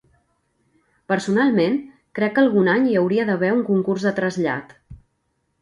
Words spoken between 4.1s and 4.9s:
de trasllat.